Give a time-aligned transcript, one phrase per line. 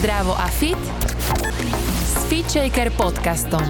[0.00, 0.80] Zdravo a fit
[2.08, 3.60] s FitShaker podcastom.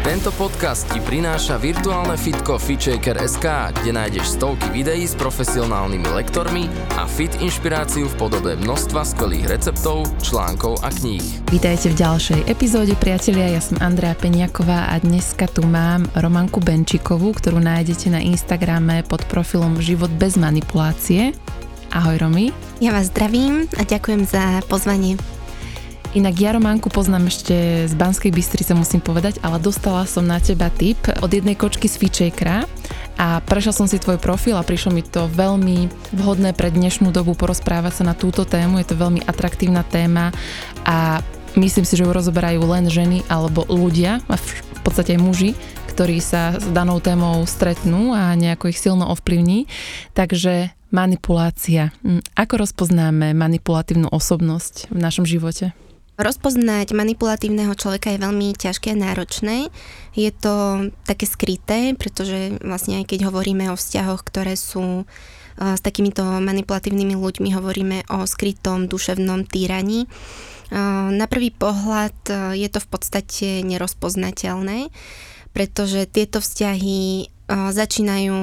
[0.00, 3.44] Tento podcast ti prináša virtuálne fitko FitShaker.sk,
[3.76, 6.64] kde nájdeš stovky videí s profesionálnymi lektormi
[6.96, 11.20] a fit inšpiráciu v podobe množstva skvelých receptov, článkov a kníh.
[11.52, 13.52] Vítajte v ďalšej epizóde, priatelia.
[13.52, 19.28] Ja som Andrea Peniaková a dneska tu mám Romanku Benčikovú, ktorú nájdete na Instagrame pod
[19.28, 21.36] profilom Život bez manipulácie.
[21.92, 22.48] Ahoj Romy.
[22.80, 25.20] Ja vás zdravím a ďakujem za pozvanie.
[26.10, 30.66] Inak ja Románku poznám ešte z Banskej Bystrice, musím povedať, ale dostala som na teba
[30.66, 32.66] tip od jednej kočky z Fitchakera
[33.14, 37.38] a prešla som si tvoj profil a prišlo mi to veľmi vhodné pre dnešnú dobu
[37.38, 38.82] porozprávať sa na túto tému.
[38.82, 40.34] Je to veľmi atraktívna téma
[40.82, 41.22] a
[41.54, 45.50] myslím si, že ju rozoberajú len ženy alebo ľudia, v podstate aj muži,
[45.94, 49.70] ktorí sa s danou témou stretnú a nejako ich silno ovplyvní.
[50.18, 51.94] Takže manipulácia.
[52.02, 55.70] Hm, ako rozpoznáme manipulatívnu osobnosť v našom živote?
[56.20, 59.72] Rozpoznať manipulatívneho človeka je veľmi ťažké a náročné.
[60.12, 65.08] Je to také skryté, pretože vlastne aj keď hovoríme o vzťahoch, ktoré sú
[65.56, 70.12] s takýmito manipulatívnymi ľuďmi, hovoríme o skrytom duševnom týraní.
[71.08, 72.12] Na prvý pohľad
[72.52, 74.92] je to v podstate nerozpoznateľné,
[75.56, 78.36] pretože tieto vzťahy začínajú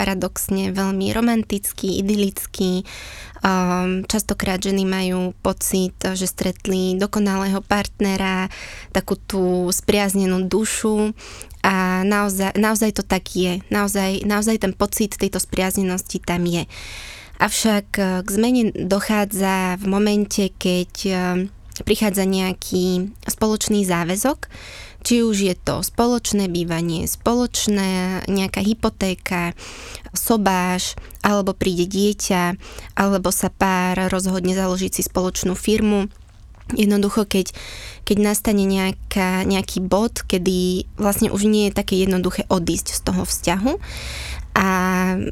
[0.00, 2.88] paradoxne veľmi romantický, idylický.
[3.44, 8.48] Um, častokrát ženy majú pocit, že stretli dokonalého partnera,
[8.96, 11.12] takú tú spriaznenú dušu
[11.60, 13.60] a naozaj, naozaj to tak je.
[13.68, 16.64] Naozaj, naozaj ten pocit tejto spriaznenosti tam je.
[17.40, 21.16] Avšak eh, k zmene dochádza v momente, keď eh,
[21.84, 24.48] prichádza nejaký spoločný záväzok,
[25.00, 29.56] či už je to spoločné bývanie, spoločná nejaká hypotéka,
[30.12, 32.56] sobáš, alebo príde dieťa,
[32.96, 36.12] alebo sa pár rozhodne založiť si spoločnú firmu.
[36.70, 37.50] Jednoducho, keď,
[38.06, 43.22] keď nastane nejaká, nejaký bod, kedy vlastne už nie je také jednoduché odísť z toho
[43.26, 43.72] vzťahu,
[44.50, 44.68] a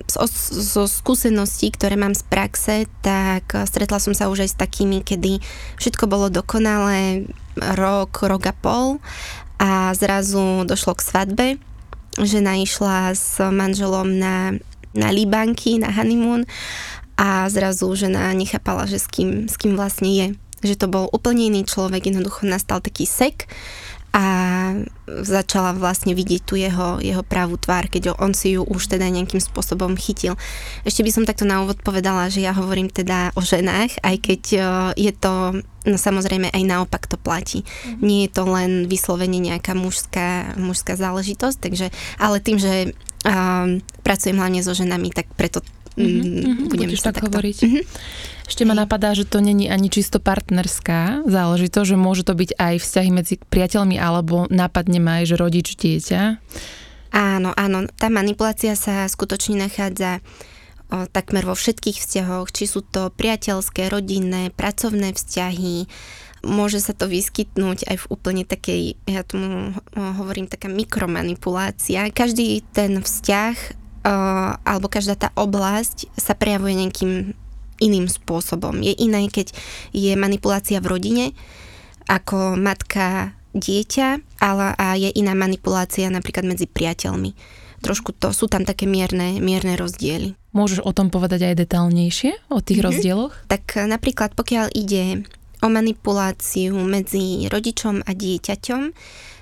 [0.07, 5.03] zo, zo skúseností, ktoré mám z praxe, tak stretla som sa už aj s takými,
[5.03, 5.43] kedy
[5.75, 7.27] všetko bolo dokonalé
[7.59, 9.03] rok, rok a pol
[9.59, 11.47] a zrazu došlo k svadbe.
[12.19, 14.55] Žena išla s manželom na,
[14.95, 16.47] na Libanky, na honeymoon
[17.19, 20.29] a zrazu žena nechápala, že s kým, s kým vlastne je.
[20.63, 23.47] Že to bol úplne iný človek, jednoducho nastal taký sek
[24.19, 24.25] a
[25.23, 29.39] začala vlastne vidieť tu jeho, jeho pravú tvár, keď on si ju už teda nejakým
[29.39, 30.35] spôsobom chytil.
[30.83, 34.43] Ešte by som takto na úvod povedala, že ja hovorím teda o ženách, aj keď
[34.59, 34.61] e,
[35.07, 37.63] je to, no samozrejme aj naopak to platí.
[37.63, 38.03] Mm-hmm.
[38.03, 41.87] Nie je to len vyslovene nejaká mužská, mužská záležitosť, takže,
[42.19, 45.63] ale tým, že um, pracujem hlavne so ženami, tak preto
[45.99, 47.27] mm-hmm, budem tak takto.
[47.27, 47.59] hovoriť.
[47.59, 47.85] Mm-hmm.
[48.49, 52.75] Ešte ma napadá, že to není ani čisto partnerská záležitosť, že môže to byť aj
[52.81, 56.41] vzťahy medzi priateľmi alebo nápadne má aj, že rodič dieťa.
[57.13, 60.21] Áno, áno, tá manipulácia sa skutočne nachádza
[60.93, 65.89] o, takmer vo všetkých vzťahoch, či sú to priateľské, rodinné, pracovné vzťahy,
[66.45, 72.13] môže sa to vyskytnúť aj v úplne takej, ja tomu hovorím, taká mikromanipulácia.
[72.13, 77.13] Každý ten vzťah alebo každá tá oblasť sa prejavuje nejakým
[77.79, 78.83] iným spôsobom.
[78.83, 79.55] Je iné, keď
[79.95, 81.25] je manipulácia v rodine,
[82.11, 87.33] ako matka dieťa, ale a je iná manipulácia napríklad medzi priateľmi.
[87.79, 90.35] Trošku to, sú tam také mierne, mierne rozdiely.
[90.51, 92.87] Môžeš o tom povedať aj detálnejšie, o tých mm-hmm.
[92.91, 93.35] rozdieloch?
[93.47, 95.23] Tak napríklad pokiaľ ide
[95.63, 98.83] o manipuláciu medzi rodičom a dieťaťom,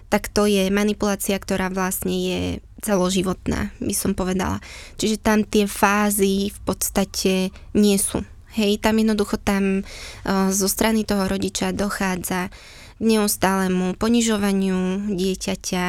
[0.06, 2.41] tak to je manipulácia, ktorá vlastne je
[2.84, 4.62] celoživotná, by som povedala.
[5.00, 7.33] Čiže tam tie fázy v podstate
[7.75, 8.22] nie sú.
[8.56, 12.49] Hej, tam jednoducho tam uh, zo strany toho rodiča dochádza
[12.97, 15.87] k neustálemu ponižovaniu dieťaťa,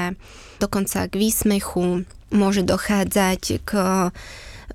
[0.59, 3.72] dokonca k výsmechu, môže dochádzať k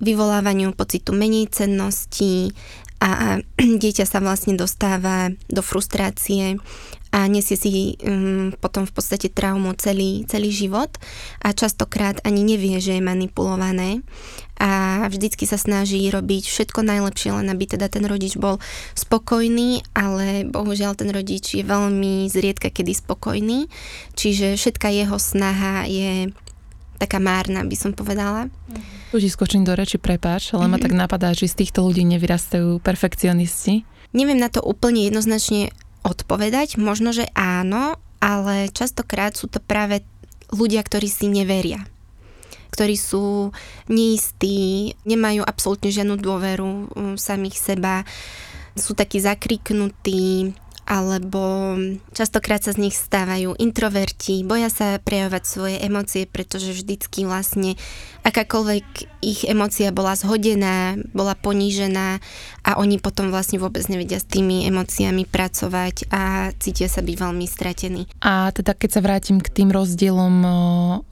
[0.01, 2.57] vyvolávaniu pocitu menej cenností
[2.97, 3.43] a
[3.83, 6.57] dieťa sa vlastne dostáva do frustrácie
[7.13, 10.89] a nesie si um, potom v podstate traumu celý, celý život
[11.45, 14.01] a častokrát ani nevie, že je manipulované
[14.57, 18.57] a vždycky sa snaží robiť všetko najlepšie, len aby teda ten rodič bol
[18.97, 23.69] spokojný, ale bohužiaľ ten rodič je veľmi zriedka kedy spokojný,
[24.17, 26.33] čiže všetka jeho snaha je
[26.97, 28.49] taká márna, by som povedala.
[29.13, 30.71] Tu ti skočím do reči, prepáč, ale mm-hmm.
[30.71, 30.85] ma mhm.
[30.85, 33.85] tak napadá, že z týchto ľudí nevyrastajú perfekcionisti.
[34.13, 35.73] Neviem na to úplne jednoznačne
[36.03, 36.77] odpovedať?
[36.77, 40.03] Možno, že áno, ale častokrát sú to práve
[40.53, 41.83] ľudia, ktorí si neveria
[42.73, 43.53] ktorí sú
[43.85, 48.01] neistí, nemajú absolútne žiadnu dôveru v samých seba,
[48.73, 51.75] sú takí zakriknutí, alebo
[52.11, 57.79] častokrát sa z nich stávajú introverti, boja sa prejavovať svoje emócie, pretože vždycky vlastne
[58.27, 58.85] akákoľvek
[59.23, 62.19] ich emócia bola zhodená, bola ponížená
[62.67, 67.45] a oni potom vlastne vôbec nevedia s tými emóciami pracovať a cítia sa byť veľmi
[67.47, 68.07] stratení.
[68.23, 70.35] A teda keď sa vrátim k tým rozdielom,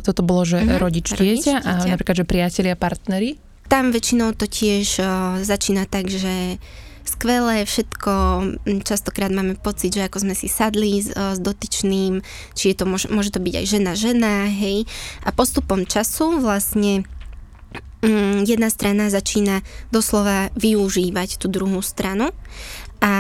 [0.04, 3.40] toto bolo, že mm-hmm, rodič dieťa a napríklad, že priatelia, partnery?
[3.72, 5.00] Tam väčšinou to tiež
[5.48, 6.60] začína tak, že
[7.06, 8.12] skvelé všetko.
[8.66, 12.22] Mm, častokrát máme pocit, že ako sme si sadli s, s dotyčným,
[12.54, 14.90] či je to, môže, môže to byť aj žena, žena, hej.
[15.26, 17.06] A postupom času vlastne
[18.02, 22.34] mm, jedna strana začína doslova využívať tú druhú stranu
[23.02, 23.14] a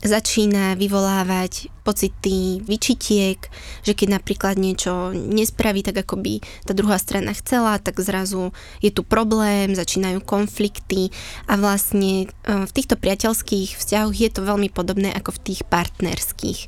[0.00, 3.40] začína vyvolávať pocity vyčitiek,
[3.84, 8.92] že keď napríklad niečo nespraví tak, ako by tá druhá strana chcela, tak zrazu je
[8.92, 11.12] tu problém, začínajú konflikty
[11.48, 16.60] a vlastne e, v týchto priateľských vzťahoch je to veľmi podobné ako v tých partnerských.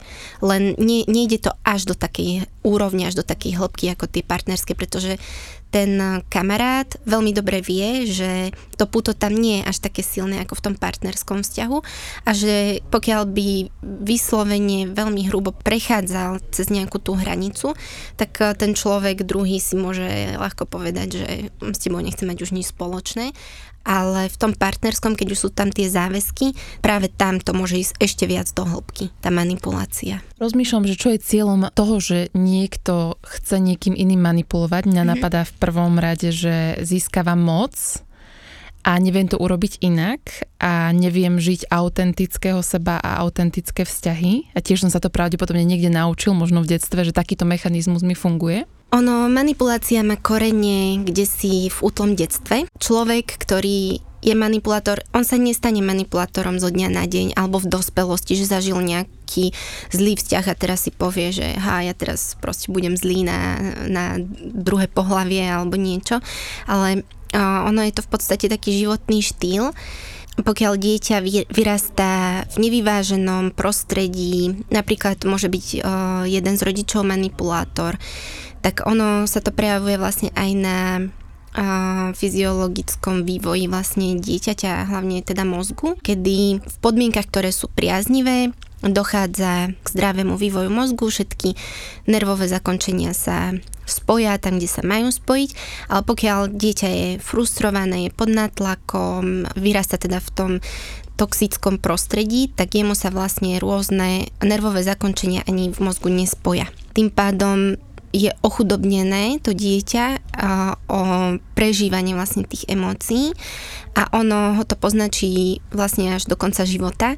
[0.45, 4.77] Len nie, nejde to až do takej úrovne, až do takej hĺbky ako tie partnerské,
[4.77, 5.17] pretože
[5.73, 10.61] ten kamarát veľmi dobre vie, že to puto tam nie je až také silné ako
[10.61, 11.79] v tom partnerskom vzťahu
[12.29, 13.49] a že pokiaľ by
[14.05, 17.73] vyslovene veľmi hrubo prechádzal cez nejakú tú hranicu,
[18.21, 21.29] tak eh, ten človek druhý si môže ľahko povedať, že
[21.65, 23.33] s tebou nechce mať už nič spoločné
[23.83, 27.93] ale v tom partnerskom, keď už sú tam tie záväzky, práve tam to môže ísť
[27.99, 30.23] ešte viac do hĺbky, tá manipulácia.
[30.39, 34.87] Rozmýšľam, že čo je cieľom toho, že niekto chce niekým iným manipulovať.
[34.87, 35.13] Mňa mm-hmm.
[35.19, 37.75] napadá v prvom rade, že získava moc
[38.83, 44.55] a neviem to urobiť inak a neviem žiť autentického seba a autentické vzťahy.
[44.55, 48.19] A tiež som sa to pravdepodobne niekde naučil, možno v detstve, že takýto mechanizmus mi
[48.19, 48.67] funguje.
[48.93, 52.69] Ono, manipulácia má korenie kde si v útlom detstve.
[52.77, 58.37] Človek, ktorý je manipulátor, on sa nestane manipulátorom zo dňa na deň alebo v dospelosti,
[58.37, 59.57] že zažil nejaký
[59.97, 63.59] zlý vzťah a teraz si povie, že ha, ja teraz proste budem zlý na,
[63.89, 64.05] na
[64.39, 66.21] druhé pohlavie alebo niečo,
[66.69, 67.01] ale
[67.33, 69.73] uh, ono je to v podstate taký životný štýl,
[70.33, 71.17] pokiaľ dieťa
[71.53, 75.85] vyrastá v nevyváženom prostredí, napríklad môže byť
[76.25, 78.01] jeden z rodičov manipulátor,
[78.63, 80.79] tak ono sa to prejavuje vlastne aj na
[81.53, 89.77] a fyziologickom vývoji vlastne dieťaťa, hlavne teda mozgu, kedy v podmienkach, ktoré sú priaznivé, dochádza
[89.85, 91.53] k zdravému vývoju mozgu, všetky
[92.09, 93.53] nervové zakončenia sa
[93.85, 95.51] spoja tam, kde sa majú spojiť,
[95.93, 100.53] ale pokiaľ dieťa je frustrované, je pod nátlakom, vyrasta teda v tom
[101.21, 106.67] toxickom prostredí, tak jemu sa vlastne rôzne nervové zakončenia ani v mozgu nespoja.
[106.97, 107.77] Tým pádom
[108.13, 110.21] je ochudobnené to dieťa
[110.87, 111.01] o
[111.57, 113.33] prežívanie vlastne tých emócií
[113.97, 117.17] a ono ho to poznačí vlastne až do konca života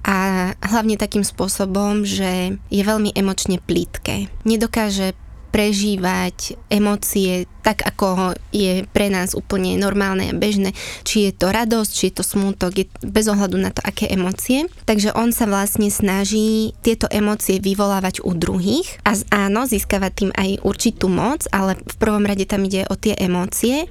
[0.00, 0.16] a
[0.64, 4.32] hlavne takým spôsobom, že je veľmi emočne plítke.
[4.48, 5.12] Nedokáže
[5.50, 10.72] prežívať emócie tak, ako je pre nás úplne normálne a bežné.
[11.04, 14.70] Či je to radosť, či je to smútok, je bez ohľadu na to, aké emócie.
[14.88, 19.12] Takže on sa vlastne snaží tieto emócie vyvolávať u druhých a
[19.46, 23.90] áno, získava tým aj určitú moc, ale v prvom rade tam ide o tie emócie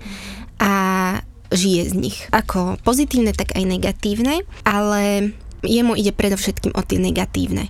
[0.57, 0.73] a
[1.53, 2.17] žije z nich.
[2.33, 7.67] Ako pozitívne, tak aj negatívne, ale jemu ide predovšetkým o tie negatívne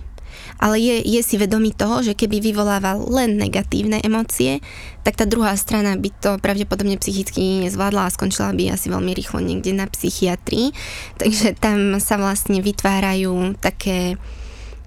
[0.60, 4.60] ale je, je si vedomý toho, že keby vyvolával len negatívne emócie,
[5.00, 9.40] tak tá druhá strana by to pravdepodobne psychicky nezvládla a skončila by asi veľmi rýchlo
[9.40, 10.76] niekde na psychiatrii.
[11.16, 14.20] Takže tam sa vlastne vytvárajú také,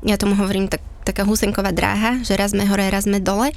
[0.06, 3.50] ja tomu hovorím tak, taká husenková dráha, že raz sme hore, raz sme dole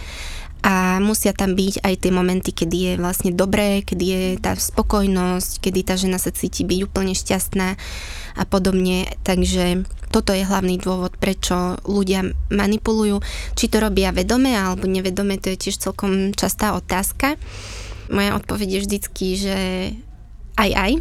[0.67, 5.63] a musia tam byť aj tie momenty, kedy je vlastne dobré, kedy je tá spokojnosť,
[5.63, 7.79] kedy tá žena sa cíti byť úplne šťastná
[8.35, 9.07] a podobne.
[9.23, 13.23] Takže toto je hlavný dôvod, prečo ľudia manipulujú.
[13.55, 17.39] Či to robia vedome alebo nevedome, to je tiež celkom častá otázka.
[18.11, 19.59] Moja odpoveď je vždycky, že
[20.59, 20.93] aj aj,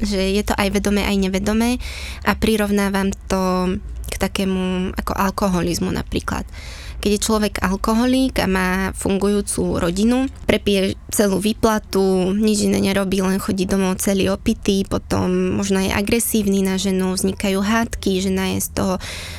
[0.00, 1.76] že je to aj vedomé, aj nevedomé
[2.24, 3.76] a prirovnávam to
[4.08, 6.48] k takému ako alkoholizmu napríklad
[6.98, 13.38] keď je človek alkoholík a má fungujúcu rodinu, prepije celú výplatu, nič iné nerobí, len
[13.38, 18.68] chodí domov celý opitý, potom možno je agresívny na ženu, vznikajú hádky, žena je z
[18.74, 18.94] toho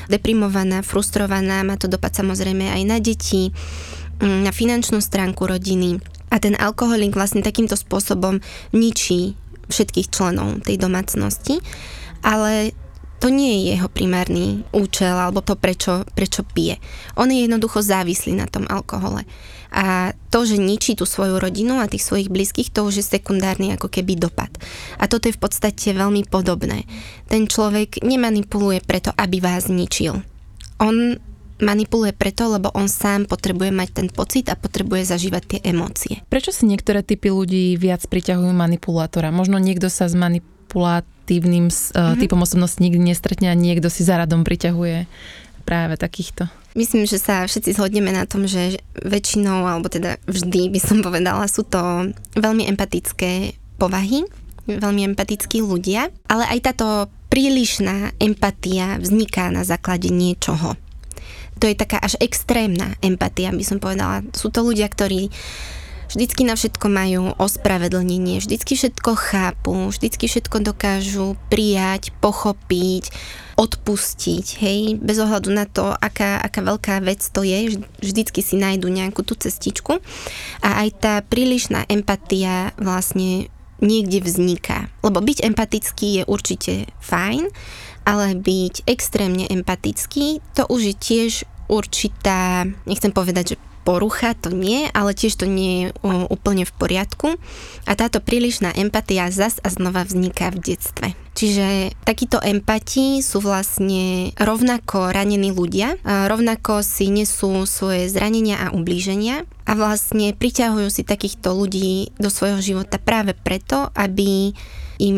[0.08, 3.52] deprimovaná, frustrovaná, má to dopad samozrejme aj na deti,
[4.24, 6.00] mm, na finančnú stránku rodiny.
[6.32, 8.40] A ten alkoholík vlastne takýmto spôsobom
[8.72, 9.36] ničí
[9.70, 11.62] všetkých členov tej domácnosti,
[12.24, 12.74] ale
[13.20, 16.80] to nie je jeho primárny účel alebo to, prečo, prečo pije.
[17.20, 19.28] On je jednoducho závislý na tom alkohole.
[19.70, 23.76] A to, že ničí tú svoju rodinu a tých svojich blízkych, to už je sekundárny
[23.78, 24.50] ako keby dopad.
[24.98, 26.90] A toto je v podstate veľmi podobné.
[27.30, 30.26] Ten človek nemanipuluje preto, aby vás ničil.
[30.82, 31.22] On
[31.60, 36.24] manipuluje preto, lebo on sám potrebuje mať ten pocit a potrebuje zažívať tie emócie.
[36.32, 39.30] Prečo si niektoré typy ľudí viac priťahujú manipulátora?
[39.30, 40.16] Možno niekto sa s
[41.30, 42.18] manipulatívnym mm-hmm.
[42.18, 45.06] typom osobnosti nikdy nestretne a niekto si zaradom priťahuje
[45.66, 46.50] práve takýchto.
[46.74, 51.46] Myslím, že sa všetci zhodneme na tom, že väčšinou, alebo teda vždy by som povedala,
[51.50, 54.26] sú to veľmi empatické povahy,
[54.66, 56.88] veľmi empatickí ľudia, ale aj táto
[57.30, 60.74] prílišná empatia vzniká na základe niečoho
[61.60, 64.24] to je taká až extrémna empatia, by som povedala.
[64.32, 65.28] Sú to ľudia, ktorí
[66.10, 73.14] vždycky na všetko majú ospravedlnenie, vždycky všetko chápu, vždycky všetko dokážu prijať, pochopiť,
[73.56, 78.90] odpustiť, hej, bez ohľadu na to, aká, aká veľká vec to je, vždycky si nájdu
[78.90, 80.02] nejakú tú cestičku
[80.66, 84.92] a aj tá prílišná empatia vlastne niekde vzniká.
[85.04, 87.48] Lebo byť empatický je určite fajn,
[88.08, 91.32] ale byť extrémne empatický, to už je tiež
[91.70, 95.86] určitá, nechcem povedať, že porucha, to nie, ale tiež to nie je
[96.30, 97.42] úplne v poriadku.
[97.90, 101.18] A táto prílišná empatia zas a znova vzniká v detstve.
[101.34, 109.50] Čiže takíto empati sú vlastne rovnako ranení ľudia, rovnako si nesú svoje zranenia a ublíženia
[109.66, 114.54] a vlastne priťahujú si takýchto ľudí do svojho života práve preto, aby
[115.00, 115.18] im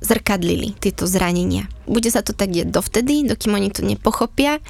[0.00, 1.68] zrkadlili tieto zranenia.
[1.88, 4.60] Bude sa to tak deť dovtedy, dokým oni to nepochopia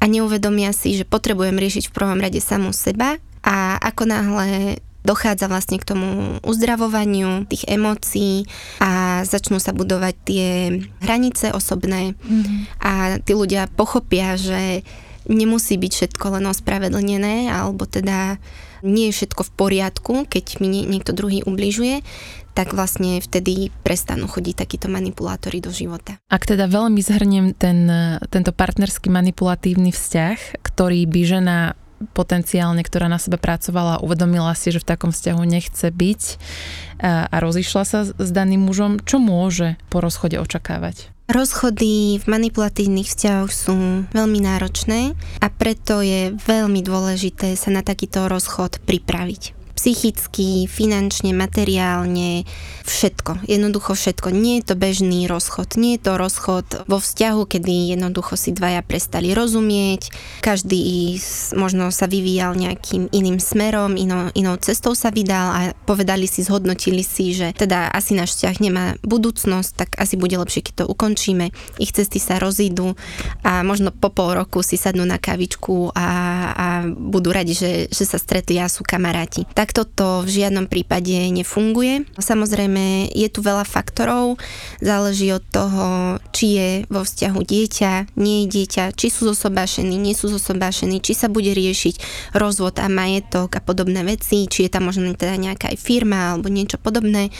[0.00, 5.48] a neuvedomia si, že potrebujem riešiť v prvom rade samú seba a ako náhle dochádza
[5.48, 8.44] vlastne k tomu uzdravovaniu tých emócií
[8.84, 10.46] a začnú sa budovať tie
[11.00, 12.58] hranice osobné mm-hmm.
[12.84, 12.92] a
[13.24, 14.84] tí ľudia pochopia, že
[15.24, 18.36] nemusí byť všetko len ospravedlnené alebo teda
[18.80, 22.00] nie je všetko v poriadku, keď mi niekto druhý ubližuje,
[22.60, 26.20] tak vlastne vtedy prestanú chodiť takíto manipulátori do života.
[26.28, 27.88] Ak teda veľmi zhrniem ten,
[28.28, 31.58] tento partnerský manipulatívny vzťah, ktorý by žena
[32.12, 36.22] potenciálne, ktorá na sebe pracovala, uvedomila si, že v takom vzťahu nechce byť
[37.00, 41.12] a, a rozišla sa s daným mužom, čo môže po rozchode očakávať?
[41.32, 48.28] Rozchody v manipulatívnych vzťahoch sú veľmi náročné a preto je veľmi dôležité sa na takýto
[48.28, 52.44] rozchod pripraviť psychicky, finančne, materiálne,
[52.84, 53.48] všetko.
[53.48, 54.28] Jednoducho všetko.
[54.28, 55.80] Nie je to bežný rozchod.
[55.80, 60.12] Nie je to rozchod vo vzťahu, kedy jednoducho si dvaja prestali rozumieť,
[60.44, 61.16] každý
[61.56, 67.00] možno sa vyvíjal nejakým iným smerom, inou, inou cestou sa vydal a povedali si, zhodnotili
[67.00, 71.56] si, že teda asi náš vzťah nemá budúcnosť, tak asi bude lepšie, keď to ukončíme.
[71.80, 73.00] Ich cesty sa rozídu
[73.40, 76.19] a možno po pol roku si sadnú na kavičku a,
[76.80, 79.44] a budú radi, že, že sa stretli a sú kamaráti.
[79.52, 82.02] Tak Takto to v žiadnom prípade nefunguje.
[82.18, 84.34] Samozrejme, je tu veľa faktorov,
[84.82, 90.10] záleží od toho, či je vo vzťahu dieťa, nie je dieťa, či sú zosobášení, nie
[90.10, 92.02] sú zosobášení, či sa bude riešiť
[92.34, 96.50] rozvod a majetok a podobné veci, či je tam možno teda nejaká aj firma alebo
[96.50, 97.30] niečo podobné.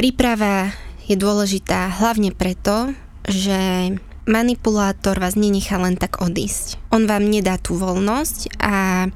[0.00, 0.72] Príprava
[1.04, 2.96] je dôležitá hlavne preto,
[3.28, 4.00] že
[4.30, 6.78] manipulátor vás nenechá len tak odísť.
[6.94, 9.06] On vám nedá tú voľnosť a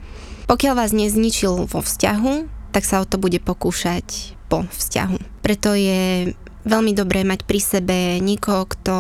[0.50, 2.33] pokiaľ vás nezničil vo vzťahu,
[2.75, 5.40] tak sa o to bude pokúšať po vzťahu.
[5.40, 6.35] Preto je
[6.66, 8.94] veľmi dobré mať pri sebe niekoho, kto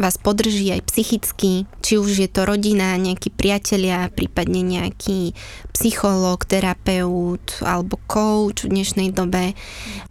[0.00, 5.36] vás podrží aj psychicky, či už je to rodina, nejakí priatelia, prípadne nejaký
[5.76, 9.52] psychológ, terapeut alebo coach v dnešnej dobe.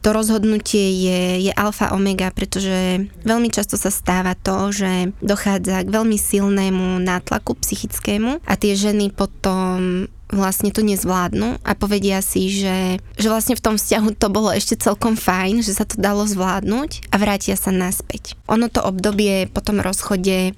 [0.05, 5.89] To rozhodnutie je, je alfa omega, pretože veľmi často sa stáva to, že dochádza k
[5.89, 13.01] veľmi silnému nátlaku psychickému a tie ženy potom vlastne to nezvládnu a povedia si, že,
[13.17, 17.09] že vlastne v tom vzťahu to bolo ešte celkom fajn, že sa to dalo zvládnuť
[17.09, 18.37] a vrátia sa naspäť.
[18.45, 20.53] Ono to obdobie po tom rozchode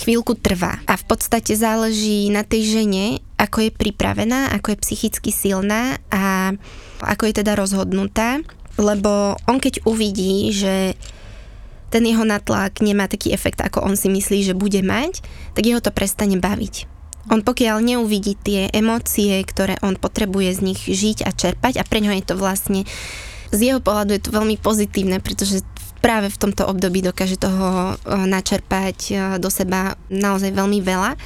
[0.00, 5.30] chvíľku trvá a v podstate záleží na tej žene, ako je pripravená, ako je psychicky
[5.30, 6.56] silná a
[7.04, 8.40] ako je teda rozhodnutá,
[8.80, 10.96] lebo on keď uvidí, že
[11.92, 15.22] ten jeho natlak nemá taký efekt, ako on si myslí, že bude mať,
[15.54, 16.93] tak jeho to prestane baviť
[17.32, 22.04] on pokiaľ neuvidí tie emócie, ktoré on potrebuje z nich žiť a čerpať a pre
[22.04, 22.80] ňo je to vlastne
[23.54, 25.62] z jeho pohľadu je to veľmi pozitívne, pretože
[26.02, 31.16] práve v tomto období dokáže toho eh, načerpať eh, do seba naozaj veľmi veľa.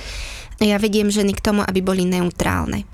[0.58, 2.86] Ja vediem ženy k tomu, aby boli neutrálne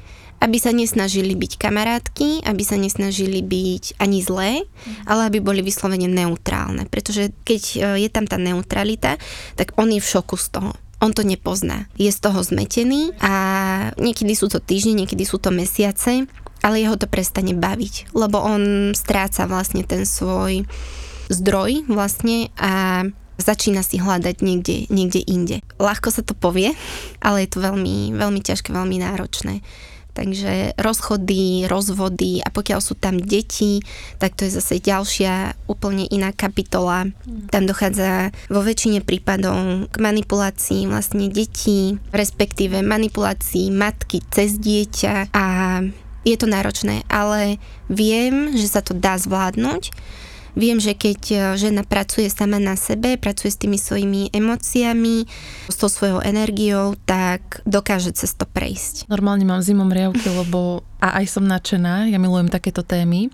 [0.45, 4.69] aby sa nesnažili byť kamarátky, aby sa nesnažili byť ani zlé,
[5.09, 6.85] ale aby boli vyslovene neutrálne.
[6.85, 9.17] Pretože keď e, je tam tá neutralita,
[9.57, 11.85] tak on je v šoku z toho on to nepozná.
[12.01, 13.33] Je z toho zmetený a
[14.01, 16.25] niekedy sú to týždne, niekedy sú to mesiace,
[16.65, 20.65] ale jeho to prestane baviť, lebo on stráca vlastne ten svoj
[21.29, 23.05] zdroj vlastne a
[23.37, 25.57] začína si hľadať niekde, niekde inde.
[25.77, 26.73] Ľahko sa to povie,
[27.21, 29.61] ale je to veľmi, veľmi ťažké, veľmi náročné.
[30.15, 33.83] Takže rozchody, rozvody a pokiaľ sú tam deti,
[34.23, 37.11] tak to je zase ďalšia úplne iná kapitola.
[37.51, 45.45] Tam dochádza vo väčšine prípadov k manipulácii vlastne detí, respektíve manipulácii matky cez dieťa a
[46.25, 49.93] je to náročné, ale viem, že sa to dá zvládnuť
[50.55, 55.27] Viem, že keď e, žena pracuje sama na sebe, pracuje s tými svojimi emóciami,
[55.67, 59.11] s tou svojou energiou, tak dokáže cez to prejsť.
[59.11, 63.29] Normálne mám zimom riavky, lebo a aj som nadšená, ja milujem takéto témy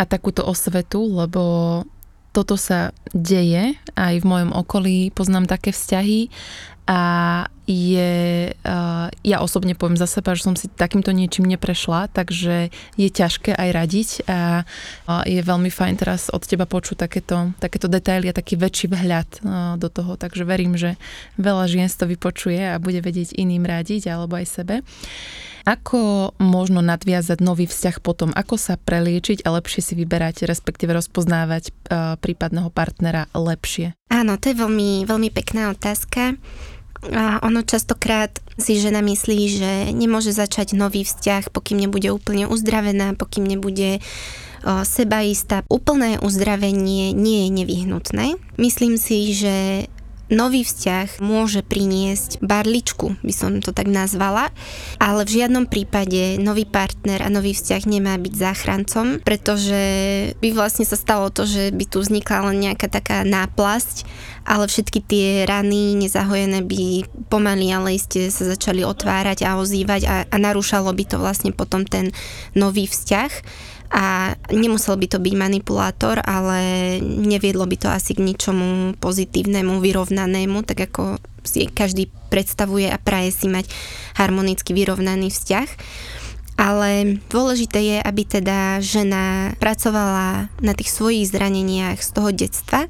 [0.00, 1.84] a takúto osvetu, lebo
[2.34, 6.28] toto sa deje aj v mojom okolí, poznám také vzťahy
[6.84, 7.00] a
[7.66, 8.85] je, uh,
[9.26, 13.68] ja osobne poviem za seba, že som si takýmto niečím neprešla, takže je ťažké aj
[13.74, 14.62] radiť a
[15.26, 19.42] je veľmi fajn teraz od teba počuť takéto, takéto detaily a taký väčší vhľad
[19.82, 20.94] do toho, takže verím, že
[21.42, 24.86] veľa žien to vypočuje a bude vedieť iným radiť alebo aj sebe.
[25.66, 28.30] Ako možno nadviazať nový vzťah potom?
[28.30, 31.74] Ako sa preliečiť a lepšie si vyberať, respektíve rozpoznávať
[32.22, 33.98] prípadného partnera lepšie?
[34.06, 36.38] Áno, to je veľmi, veľmi pekná otázka.
[37.12, 43.12] A ono častokrát si žena myslí, že nemôže začať nový vzťah, pokým nebude úplne uzdravená,
[43.14, 44.00] pokým nebude
[44.66, 45.62] sebaistá.
[45.70, 48.26] Úplné uzdravenie nie je nevyhnutné.
[48.58, 49.86] Myslím si, že
[50.26, 54.50] nový vzťah môže priniesť barličku, by som to tak nazvala,
[54.98, 59.80] ale v žiadnom prípade nový partner a nový vzťah nemá byť záchrancom, pretože
[60.42, 64.06] by vlastne sa stalo to, že by tu vznikla len nejaká taká náplasť,
[64.46, 66.82] ale všetky tie rany nezahojené by
[67.30, 71.86] pomaly, ale iste sa začali otvárať a ozývať a, a narúšalo by to vlastne potom
[71.86, 72.10] ten
[72.54, 73.30] nový vzťah
[73.90, 76.58] a nemusel by to byť manipulátor, ale
[77.02, 83.30] neviedlo by to asi k ničomu pozitívnemu, vyrovnanému, tak ako si každý predstavuje a praje
[83.30, 83.70] si mať
[84.18, 85.68] harmonicky vyrovnaný vzťah.
[86.56, 92.88] Ale dôležité je, aby teda žena pracovala na tých svojich zraneniach z toho detstva,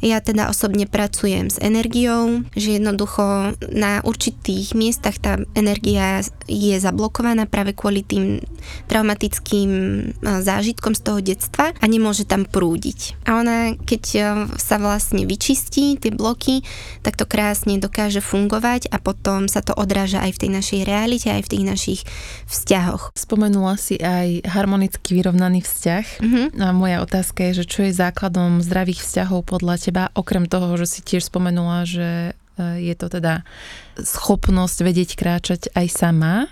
[0.00, 7.44] ja teda osobne pracujem s energiou, že jednoducho na určitých miestach tá energia je zablokovaná
[7.44, 8.40] práve kvôli tým
[8.88, 10.02] traumatickým e,
[10.40, 13.20] zážitkom z toho detstva a nemôže tam prúdiť.
[13.28, 14.20] A ona, keď e,
[14.56, 16.64] sa vlastne vyčistí tie bloky,
[17.04, 21.28] tak to krásne dokáže fungovať a potom sa to odráža aj v tej našej realite,
[21.28, 22.00] aj v tých našich
[22.48, 23.12] vzťahoch.
[23.12, 26.06] Spomenula si aj harmonicky vyrovnaný vzťah.
[26.24, 26.46] Uh-huh.
[26.56, 29.89] A moja otázka je, že čo je základom zdravých vzťahov podľa teba?
[29.90, 33.42] Teba, okrem toho, že si tiež spomenula, že e, je to teda
[33.98, 36.48] schopnosť vedieť kráčať aj sama e,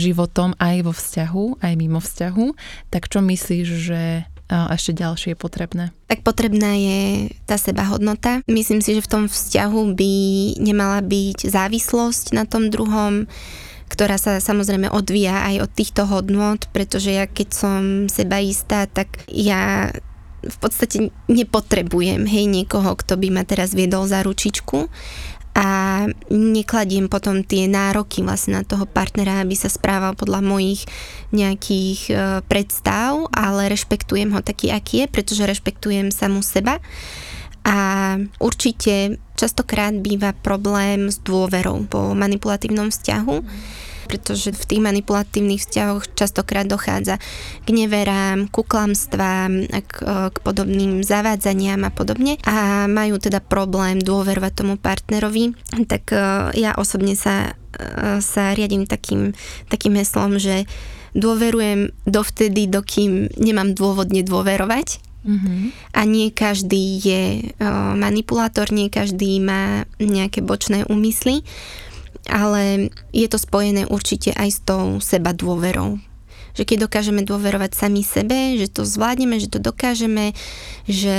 [0.00, 2.46] životom aj vo vzťahu, aj mimo vzťahu,
[2.88, 5.84] tak čo myslíš, že e, ešte ďalšie je potrebné?
[6.08, 8.40] Tak potrebná je tá sebahodnota.
[8.48, 10.12] Myslím si, že v tom vzťahu by
[10.64, 13.28] nemala byť závislosť na tom druhom,
[13.92, 19.92] ktorá sa samozrejme odvíja aj od týchto hodnot, pretože ja keď som sebaistá, tak ja
[20.48, 24.88] v podstate nepotrebujem, hej, niekoho, kto by ma teraz viedol za ručičku
[25.54, 25.68] a
[26.34, 30.82] nekladiem potom tie nároky vlastne na toho partnera, aby sa správal podľa mojich
[31.30, 36.82] nejakých e, predstav, ale rešpektujem ho taký, aký je, pretože rešpektujem samú seba.
[37.62, 43.36] A určite častokrát býva problém s dôverou po manipulatívnom vzťahu.
[43.38, 47.18] Mm pretože v tých manipulatívnych vzťahoch častokrát dochádza
[47.64, 49.94] k neverám, ku klamstvám, k,
[50.30, 55.56] k podobným zavádzaniam a podobne a majú teda problém dôverovať tomu partnerovi,
[55.88, 56.18] tak e,
[56.58, 59.32] ja osobne sa, e, sa riadím takým,
[59.72, 60.68] takým heslom, že
[61.14, 65.00] dôverujem dovtedy, dokým nemám dôvod nedôverovať.
[65.24, 65.60] Mm-hmm.
[65.96, 67.22] A nie každý je
[67.96, 71.40] manipulátor, nie každý má nejaké bočné úmysly
[72.28, 76.00] ale je to spojené určite aj s tou seba dôverou.
[76.54, 80.38] Že keď dokážeme dôverovať sami sebe, že to zvládneme, že to dokážeme,
[80.86, 81.16] že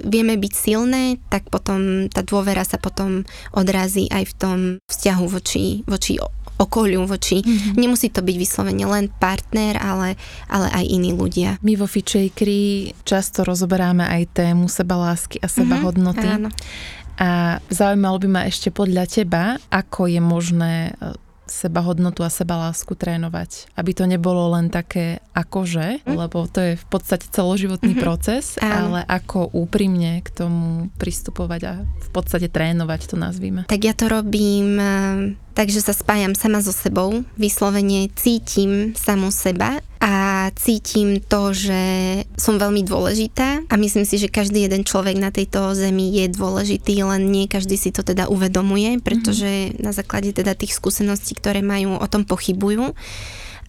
[0.00, 5.84] vieme byť silné, tak potom tá dôvera sa potom odrazí aj v tom vzťahu voči,
[5.84, 6.16] voči
[6.62, 7.42] okoliu, voči...
[7.42, 7.74] Mm-hmm.
[7.74, 10.14] Nemusí to byť vyslovene len partner, ale,
[10.46, 11.58] ale aj iní ľudia.
[11.60, 16.22] My vo Fitchakeri často rozoberáme aj tému seba lásky a seba hodnoty.
[16.22, 16.50] Mm-hmm, áno.
[17.22, 21.14] A zaujímalo by ma ešte podľa teba, ako je možné e,
[21.46, 23.70] seba hodnotu a seba lásku trénovať.
[23.78, 26.18] Aby to nebolo len také akože, mm.
[26.18, 28.02] lebo to je v podstate celoživotný mm-hmm.
[28.02, 28.98] proces, Áno.
[28.98, 33.70] ale ako úprimne k tomu pristupovať a v podstate trénovať to nazvíme.
[33.70, 34.82] Tak ja to robím
[35.52, 41.82] Takže sa spájam sama so sebou, vyslovene cítim samu seba a cítim to, že
[42.40, 47.04] som veľmi dôležitá a myslím si, že každý jeden človek na tejto zemi je dôležitý,
[47.04, 49.84] len nie každý si to teda uvedomuje, pretože mm-hmm.
[49.84, 52.96] na základe teda tých skúseností, ktoré majú, o tom pochybujú.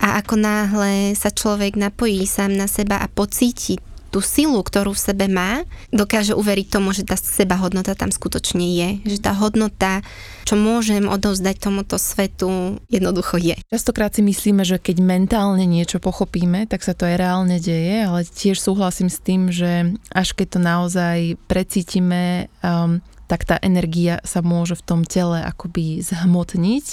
[0.01, 3.77] A ako náhle sa človek napojí sám na seba a pocíti
[4.13, 8.61] tú silu, ktorú v sebe má, dokáže uveriť tomu, že tá seba hodnota tam skutočne
[8.61, 8.89] je.
[9.09, 10.05] Že tá hodnota,
[10.43, 13.55] čo môžem odovzdať tomuto svetu, jednoducho je.
[13.71, 18.27] Častokrát si myslíme, že keď mentálne niečo pochopíme, tak sa to aj reálne deje, ale
[18.27, 22.99] tiež súhlasím s tým, že až keď to naozaj precítime, um,
[23.31, 26.87] tak tá energia sa môže v tom tele akoby zhmotniť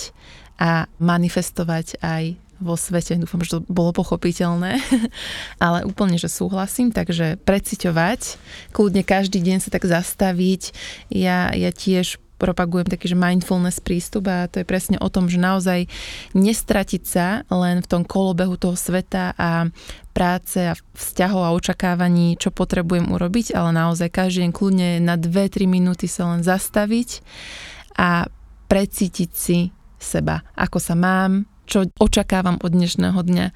[0.62, 2.24] a manifestovať aj
[2.60, 3.16] vo svete.
[3.16, 4.78] Dúfam, že to bolo pochopiteľné,
[5.64, 8.36] ale úplne, že súhlasím, takže preciťovať,
[8.70, 10.76] kľudne každý deň sa tak zastaviť.
[11.08, 15.36] Ja, ja tiež propagujem taký, že mindfulness prístup a to je presne o tom, že
[15.36, 15.92] naozaj
[16.32, 19.68] nestratiť sa len v tom kolobehu toho sveta a
[20.16, 25.68] práce a vzťahov a očakávaní, čo potrebujem urobiť, ale naozaj každý deň kľudne na 2-3
[25.68, 27.20] minúty sa len zastaviť
[28.00, 28.32] a
[28.72, 29.68] precítiť si
[30.00, 33.46] seba, ako sa mám, čo očakávam od dnešného dňa.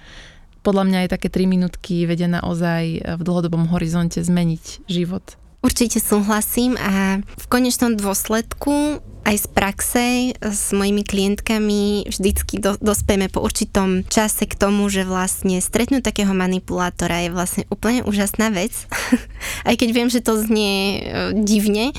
[0.65, 5.41] Podľa mňa aj také 3 minútky vedia naozaj v dlhodobom horizonte zmeniť život.
[5.65, 10.05] Určite súhlasím a v konečnom dôsledku aj z praxe
[10.37, 16.37] s mojimi klientkami vždycky do, dospieme po určitom čase k tomu, že vlastne stretnúť takého
[16.37, 18.77] manipulátora je vlastne úplne úžasná vec.
[19.69, 21.01] aj keď viem, že to znie e,
[21.33, 21.97] divne,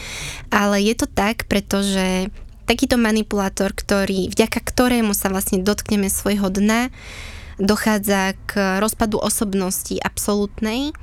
[0.53, 2.29] ale je to tak, pretože
[2.69, 6.93] takýto manipulátor, ktorý, vďaka ktorému sa vlastne dotkneme svojho dna,
[7.57, 10.93] dochádza k rozpadu osobnosti absolútnej,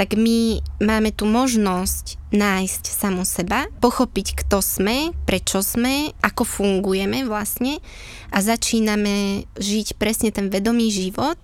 [0.00, 7.28] tak my máme tu možnosť nájsť samu seba, pochopiť, kto sme, prečo sme, ako fungujeme
[7.28, 7.84] vlastne
[8.32, 11.36] a začíname žiť presne ten vedomý život.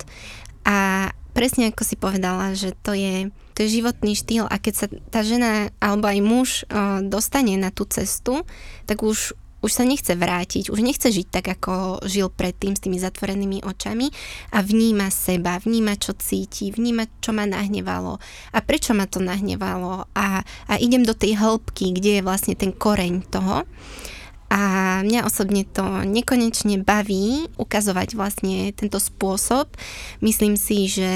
[0.65, 4.87] A presne ako si povedala, že to je, to je životný štýl a keď sa
[5.13, 8.41] tá žena alebo aj muž o, dostane na tú cestu,
[8.89, 9.37] tak už
[9.67, 14.07] už sa nechce vrátiť, už nechce žiť tak, ako žil predtým s tými zatvorenými očami
[14.55, 18.23] a vníma seba, vníma, čo cíti, vníma, čo ma nahnevalo
[18.55, 22.71] a prečo ma to nahnevalo a, a idem do tej hĺbky, kde je vlastne ten
[22.71, 23.67] koreň toho.
[24.47, 29.75] A mňa osobne to nekonečne baví ukazovať vlastne tento spôsob.
[30.23, 31.11] Myslím si, že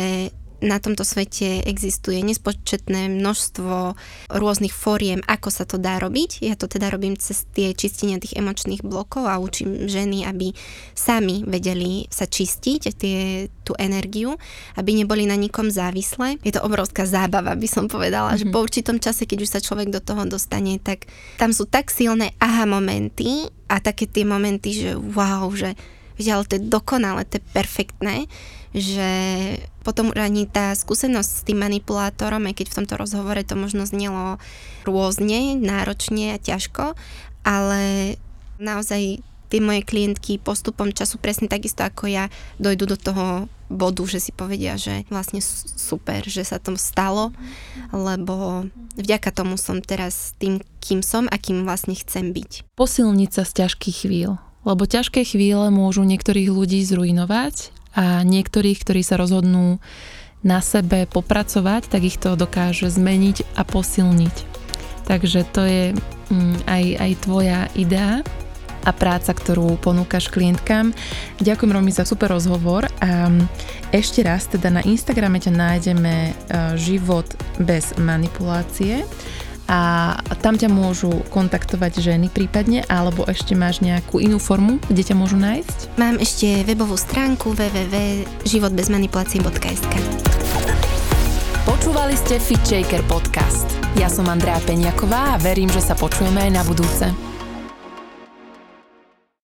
[0.61, 3.97] na tomto svete existuje nespočetné množstvo
[4.33, 6.45] rôznych fóriem, ako sa to dá robiť.
[6.45, 10.53] Ja to teda robím cez tie čistenia tých emočných blokov a učím ženy, aby
[10.93, 14.37] sami vedeli sa čistiť tie, tú energiu,
[14.77, 16.37] aby neboli na nikom závislé.
[16.45, 18.51] Je to obrovská zábava, by som povedala, mm-hmm.
[18.51, 21.09] že po určitom čase, keď už sa človek do toho dostane, tak
[21.41, 25.75] tam sú tak silné aha momenty a také tie momenty, že wow, že
[26.29, 28.29] ale to je dokonale, to je perfektné,
[28.77, 29.11] že
[29.81, 34.37] potom ani tá skúsenosť s tým manipulátorom, aj keď v tomto rozhovore to možno znelo
[34.85, 36.93] rôzne, náročne a ťažko,
[37.43, 38.15] ale
[38.61, 42.31] naozaj tie moje klientky postupom času presne takisto ako ja
[42.63, 43.27] dojdu do toho
[43.67, 47.35] bodu, že si povedia, že vlastne super, že sa to stalo,
[47.91, 52.75] lebo vďaka tomu som teraz tým, kým som a kým vlastne chcem byť.
[52.79, 59.03] Posilniť sa z ťažkých chvíľ, lebo ťažké chvíle môžu niektorých ľudí zrujnovať a niektorých, ktorí
[59.03, 59.83] sa rozhodnú
[60.41, 64.37] na sebe popracovať, tak ich to dokáže zmeniť a posilniť.
[65.05, 65.85] Takže to je
[66.33, 68.25] mm, aj, aj tvoja idea
[68.81, 70.97] a práca, ktorú ponúkaš klientkám.
[71.45, 73.29] Ďakujem Romi za super rozhovor a
[73.93, 76.33] ešte raz teda na Instagrame ťa nájdeme e,
[76.81, 77.29] život
[77.61, 79.05] bez manipulácie
[79.71, 85.15] a tam ťa môžu kontaktovať ženy prípadne, alebo ešte máš nejakú inú formu, kde ťa
[85.15, 85.95] môžu nájsť?
[85.95, 89.95] Mám ešte webovú stránku www.životbezmanipulácie.sk
[91.71, 93.71] Počúvali ste Fit Shaker podcast.
[93.95, 97.30] Ja som Andrea Peňaková a verím, že sa počujeme aj na budúce.